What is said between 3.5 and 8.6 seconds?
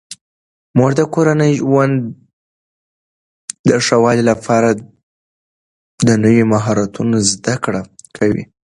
د ښه والي لپاره د نویو مهارتونو زده کړه کوي.